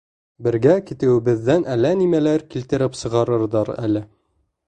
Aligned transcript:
Бергә 0.45 0.71
китеүебеҙҙән 0.85 1.65
әллә 1.75 1.91
нимәләр 2.01 2.47
килтереп 2.55 2.99
сығарырҙар 3.03 3.73
әле! 3.77 4.05